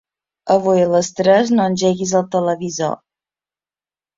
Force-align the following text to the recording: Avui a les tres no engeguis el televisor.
Avui 0.53 0.81
a 0.85 0.87
les 0.93 1.09
tres 1.19 1.51
no 1.57 1.67
engeguis 1.73 2.15
el 2.21 2.27
televisor. 2.37 2.99